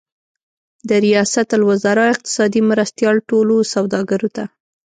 [0.87, 4.43] د ریاست الوزار اقتصادي مرستیال ټولو سوداګرو ته